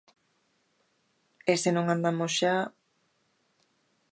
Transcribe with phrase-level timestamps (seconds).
[1.51, 2.55] E se non andamos xa...